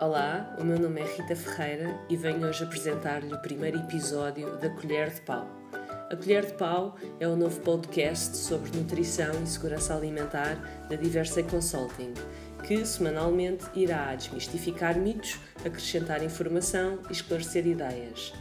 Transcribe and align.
Olá, 0.00 0.54
o 0.56 0.62
meu 0.62 0.78
nome 0.78 1.00
é 1.00 1.04
Rita 1.04 1.34
Ferreira 1.34 1.98
e 2.08 2.16
venho 2.16 2.46
hoje 2.46 2.62
apresentar-lhe 2.62 3.34
o 3.34 3.42
primeiro 3.42 3.80
episódio 3.80 4.56
da 4.58 4.70
Colher 4.70 5.12
de 5.12 5.20
Pau. 5.22 5.44
A 6.08 6.14
Colher 6.14 6.46
de 6.46 6.52
Pau 6.52 6.94
é 7.18 7.26
o 7.26 7.34
novo 7.34 7.60
podcast 7.62 8.36
sobre 8.36 8.70
nutrição 8.78 9.42
e 9.42 9.46
segurança 9.48 9.96
alimentar 9.96 10.54
da 10.88 10.94
Diversa 10.94 11.42
Consulting, 11.42 12.14
que 12.64 12.86
semanalmente 12.86 13.64
irá 13.74 14.14
desmistificar 14.14 14.96
mitos, 14.96 15.36
acrescentar 15.64 16.22
informação 16.22 17.00
e 17.08 17.12
esclarecer 17.12 17.66
ideias. 17.66 18.32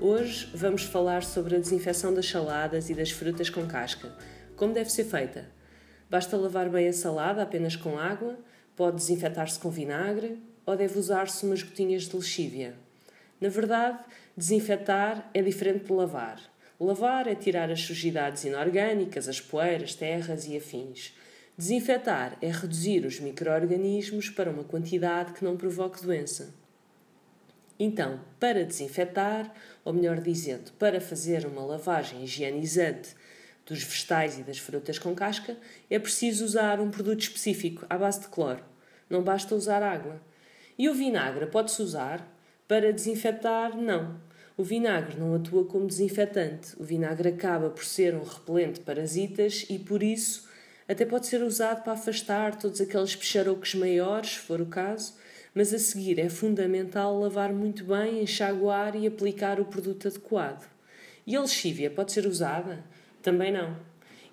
Hoje 0.00 0.50
vamos 0.52 0.82
falar 0.82 1.22
sobre 1.22 1.54
a 1.54 1.60
desinfecção 1.60 2.12
das 2.12 2.28
saladas 2.28 2.90
e 2.90 2.94
das 2.94 3.12
frutas 3.12 3.48
com 3.48 3.64
casca. 3.68 4.12
Como 4.56 4.74
deve 4.74 4.90
ser 4.90 5.04
feita? 5.04 5.46
Basta 6.10 6.36
lavar 6.36 6.68
bem 6.68 6.88
a 6.88 6.92
salada 6.92 7.40
apenas 7.40 7.76
com 7.76 8.00
água? 8.00 8.36
Pode 8.74 8.96
desinfetar-se 8.96 9.60
com 9.60 9.70
vinagre? 9.70 10.53
Ou 10.66 10.76
deve 10.76 10.98
usar-se 10.98 11.44
umas 11.44 11.62
gotinhas 11.62 12.04
de 12.04 12.16
lexívia? 12.16 12.74
Na 13.40 13.48
verdade, 13.48 13.98
desinfetar 14.36 15.28
é 15.34 15.42
diferente 15.42 15.84
de 15.86 15.92
lavar. 15.92 16.40
Lavar 16.80 17.26
é 17.28 17.34
tirar 17.34 17.70
as 17.70 17.80
sujidades 17.80 18.44
inorgânicas, 18.44 19.28
as 19.28 19.40
poeiras, 19.40 19.94
terras 19.94 20.46
e 20.46 20.56
afins. 20.56 21.14
Desinfetar 21.56 22.36
é 22.42 22.50
reduzir 22.50 23.06
os 23.06 23.20
micro-organismos 23.20 24.28
para 24.28 24.50
uma 24.50 24.64
quantidade 24.64 25.32
que 25.32 25.44
não 25.44 25.56
provoque 25.56 26.02
doença. 26.02 26.52
Então, 27.78 28.20
para 28.38 28.64
desinfetar, 28.64 29.52
ou 29.84 29.92
melhor 29.92 30.20
dizendo, 30.20 30.72
para 30.72 31.00
fazer 31.00 31.46
uma 31.46 31.64
lavagem 31.64 32.22
higienizante 32.22 33.14
dos 33.66 33.82
vegetais 33.82 34.38
e 34.38 34.42
das 34.42 34.58
frutas 34.58 34.98
com 34.98 35.14
casca, 35.14 35.56
é 35.90 35.98
preciso 35.98 36.44
usar 36.44 36.80
um 36.80 36.90
produto 36.90 37.20
específico 37.20 37.84
à 37.88 37.96
base 37.96 38.20
de 38.20 38.28
cloro. 38.28 38.64
Não 39.08 39.22
basta 39.22 39.54
usar 39.54 39.82
água. 39.82 40.20
E 40.78 40.88
o 40.88 40.94
vinagre 40.94 41.46
pode-se 41.46 41.80
usar 41.80 42.26
para 42.66 42.92
desinfetar? 42.92 43.76
Não. 43.76 44.20
O 44.56 44.62
vinagre 44.62 45.18
não 45.18 45.34
atua 45.34 45.64
como 45.64 45.86
desinfetante. 45.86 46.74
O 46.78 46.84
vinagre 46.84 47.28
acaba 47.28 47.70
por 47.70 47.84
ser 47.84 48.14
um 48.14 48.22
repelente 48.22 48.74
de 48.74 48.80
parasitas 48.80 49.66
e, 49.68 49.78
por 49.78 50.02
isso, 50.02 50.48
até 50.88 51.04
pode 51.04 51.26
ser 51.26 51.42
usado 51.42 51.82
para 51.82 51.94
afastar 51.94 52.56
todos 52.56 52.80
aqueles 52.80 53.16
picharocos 53.16 53.74
maiores, 53.74 54.30
se 54.30 54.38
for 54.38 54.60
o 54.60 54.66
caso, 54.66 55.14
mas 55.54 55.72
a 55.72 55.78
seguir 55.78 56.18
é 56.18 56.28
fundamental 56.28 57.18
lavar 57.18 57.52
muito 57.52 57.84
bem, 57.84 58.22
enxaguar 58.22 58.94
e 58.96 59.06
aplicar 59.06 59.60
o 59.60 59.64
produto 59.64 60.08
adequado. 60.08 60.68
E 61.26 61.34
a 61.36 61.40
lexívia 61.40 61.90
pode 61.90 62.12
ser 62.12 62.26
usada? 62.26 62.84
Também 63.22 63.52
não. 63.52 63.76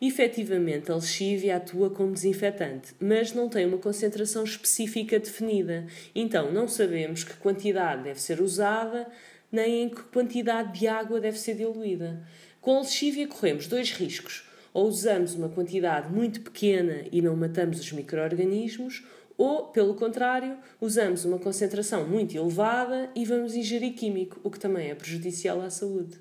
Efetivamente, 0.01 0.91
a 0.91 0.95
lexívia 0.95 1.57
atua 1.57 1.91
como 1.91 2.11
desinfetante, 2.11 2.95
mas 2.99 3.33
não 3.33 3.47
tem 3.47 3.67
uma 3.67 3.77
concentração 3.77 4.43
específica 4.43 5.19
definida. 5.19 5.85
Então, 6.15 6.51
não 6.51 6.67
sabemos 6.67 7.23
que 7.23 7.35
quantidade 7.35 8.05
deve 8.05 8.19
ser 8.19 8.41
usada, 8.41 9.07
nem 9.51 9.83
em 9.83 9.89
que 9.89 10.01
quantidade 10.01 10.79
de 10.79 10.87
água 10.87 11.21
deve 11.21 11.37
ser 11.37 11.53
diluída. 11.53 12.25
Com 12.59 12.77
a 12.77 12.79
lexívia 12.79 13.27
corremos 13.27 13.67
dois 13.67 13.91
riscos. 13.91 14.49
Ou 14.73 14.87
usamos 14.87 15.35
uma 15.35 15.49
quantidade 15.49 16.11
muito 16.11 16.41
pequena 16.41 17.03
e 17.11 17.21
não 17.21 17.35
matamos 17.35 17.79
os 17.79 17.91
micro-organismos, 17.91 19.05
ou, 19.37 19.65
pelo 19.67 19.93
contrário, 19.93 20.57
usamos 20.79 21.25
uma 21.25 21.37
concentração 21.37 22.07
muito 22.07 22.35
elevada 22.35 23.11
e 23.13 23.23
vamos 23.23 23.53
ingerir 23.53 23.93
químico, 23.93 24.39
o 24.43 24.49
que 24.49 24.59
também 24.59 24.89
é 24.89 24.95
prejudicial 24.95 25.61
à 25.61 25.69
saúde. 25.69 26.19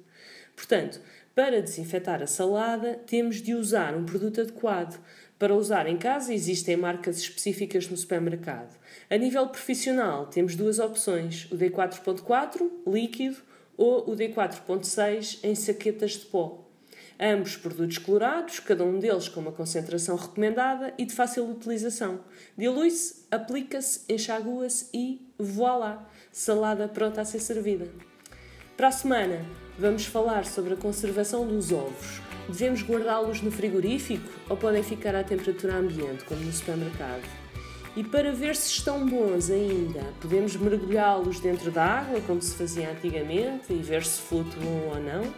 Portanto, 0.57 1.01
para 1.35 1.63
desinfetar 1.63 2.23
a 2.23 2.27
salada, 2.27 3.01
temos 3.07 3.41
de 3.41 3.55
usar 3.55 3.95
um 3.95 4.05
produto 4.05 4.41
adequado. 4.41 5.01
Para 5.39 5.55
usar 5.55 5.87
em 5.87 5.97
casa, 5.97 6.35
existem 6.35 6.77
marcas 6.77 7.19
específicas 7.19 7.89
no 7.89 7.97
supermercado. 7.97 8.79
A 9.09 9.17
nível 9.17 9.47
profissional, 9.49 10.27
temos 10.27 10.55
duas 10.55 10.79
opções: 10.79 11.47
o 11.51 11.57
D4.4, 11.57 12.69
líquido, 12.87 13.39
ou 13.77 14.11
o 14.11 14.17
D4.6 14.17 15.39
em 15.43 15.55
saquetas 15.55 16.13
de 16.13 16.27
pó. 16.27 16.67
Ambos 17.19 17.57
produtos 17.57 17.99
colorados, 17.99 18.61
cada 18.61 18.85
um 18.85 18.99
deles 18.99 19.29
com 19.29 19.41
uma 19.41 19.53
concentração 19.53 20.17
recomendada 20.17 20.93
e 20.99 21.05
de 21.05 21.15
fácil 21.15 21.51
utilização. 21.51 22.21
Dilui-se, 22.57 23.27
aplica-se, 23.31 24.01
enxagua-se 24.09 24.89
e 24.93 25.27
voilá! 25.39 26.07
Salada 26.33 26.89
pronta 26.89 27.21
a 27.21 27.25
ser 27.25 27.41
servida. 27.41 27.91
Para 28.81 28.89
a 28.89 28.93
semana, 28.93 29.45
vamos 29.79 30.07
falar 30.07 30.47
sobre 30.47 30.73
a 30.73 30.77
conservação 30.77 31.47
dos 31.47 31.71
ovos. 31.71 32.23
Devemos 32.49 32.83
guardá-los 32.83 33.43
no 33.43 33.51
frigorífico 33.51 34.27
ou 34.49 34.57
podem 34.57 34.83
ficar 34.83 35.15
à 35.15 35.23
temperatura 35.23 35.75
ambiente, 35.75 36.25
como 36.25 36.41
no 36.41 36.51
supermercado? 36.51 37.29
E 37.95 38.03
para 38.03 38.33
ver 38.33 38.57
se 38.57 38.71
estão 38.71 39.07
bons 39.07 39.51
ainda, 39.51 40.01
podemos 40.19 40.57
mergulhá-los 40.57 41.41
dentro 41.41 41.71
da 41.71 41.85
água, 41.85 42.23
como 42.23 42.41
se 42.41 42.55
fazia 42.55 42.91
antigamente, 42.91 43.71
e 43.71 43.83
ver 43.83 44.03
se 44.03 44.23
flutuam 44.23 44.89
ou 44.89 44.99
não? 44.99 45.35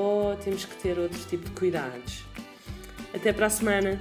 Ou 0.00 0.36
temos 0.36 0.64
que 0.64 0.76
ter 0.76 0.96
outro 0.96 1.18
tipo 1.28 1.44
de 1.44 1.50
cuidados? 1.58 2.22
Até 3.12 3.32
para 3.32 3.46
a 3.46 3.50
semana! 3.50 4.00